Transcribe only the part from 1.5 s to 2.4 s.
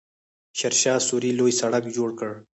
سړک جوړ کړ.